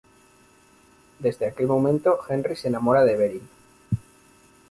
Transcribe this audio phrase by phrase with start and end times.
[1.19, 3.47] Desde aquel momento, Henry se enamora de Beryl.